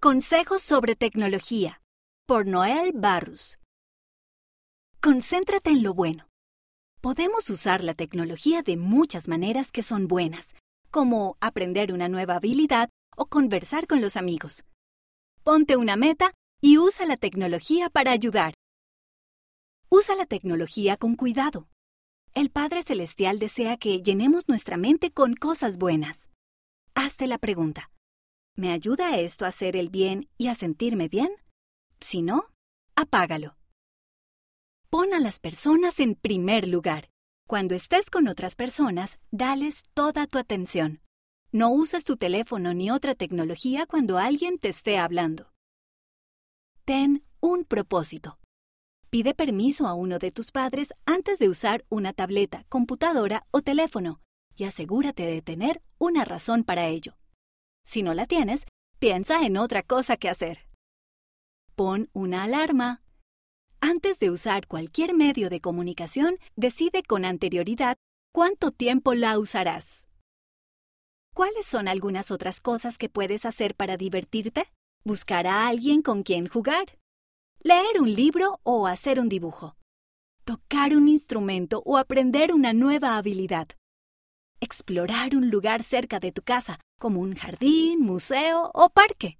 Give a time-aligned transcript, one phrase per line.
[0.00, 1.82] Consejos sobre tecnología
[2.24, 3.58] por Noel Barrus.
[5.02, 6.28] Concéntrate en lo bueno.
[7.00, 10.54] Podemos usar la tecnología de muchas maneras que son buenas,
[10.92, 14.62] como aprender una nueva habilidad o conversar con los amigos.
[15.42, 18.54] Ponte una meta y usa la tecnología para ayudar.
[19.90, 21.66] Usa la tecnología con cuidado.
[22.34, 26.28] El Padre Celestial desea que llenemos nuestra mente con cosas buenas.
[26.94, 27.90] Hazte la pregunta.
[28.58, 31.30] ¿Me ayuda esto a hacer el bien y a sentirme bien?
[32.00, 32.42] Si no,
[32.96, 33.56] apágalo.
[34.90, 37.08] Pon a las personas en primer lugar.
[37.46, 41.02] Cuando estés con otras personas, dales toda tu atención.
[41.52, 45.52] No uses tu teléfono ni otra tecnología cuando alguien te esté hablando.
[46.84, 48.40] Ten un propósito.
[49.08, 54.20] Pide permiso a uno de tus padres antes de usar una tableta, computadora o teléfono
[54.56, 57.17] y asegúrate de tener una razón para ello.
[57.88, 58.66] Si no la tienes,
[58.98, 60.68] piensa en otra cosa que hacer.
[61.74, 63.00] Pon una alarma.
[63.80, 67.96] Antes de usar cualquier medio de comunicación, decide con anterioridad
[68.30, 70.06] cuánto tiempo la usarás.
[71.34, 74.70] ¿Cuáles son algunas otras cosas que puedes hacer para divertirte?
[75.02, 76.98] Buscar a alguien con quien jugar.
[77.60, 79.76] Leer un libro o hacer un dibujo.
[80.44, 83.68] Tocar un instrumento o aprender una nueva habilidad
[84.60, 89.38] explorar un lugar cerca de tu casa, como un jardín, museo o parque.